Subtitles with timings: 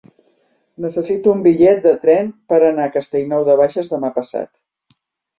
[0.85, 4.51] Necessito un bitllet de tren per anar a Castellnou de Bages demà passat.